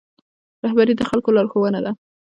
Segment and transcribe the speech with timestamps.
[0.63, 1.91] رهبري د خلکو لارښوونه ده